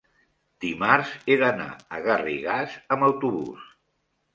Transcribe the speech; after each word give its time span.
dimarts 0.65 1.11
he 1.29 1.37
d'anar 1.43 1.69
a 1.75 2.03
Garrigàs 2.09 2.83
amb 2.97 3.11
autobús. 3.13 3.75